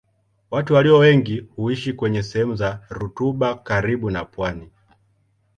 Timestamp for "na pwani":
4.11-4.69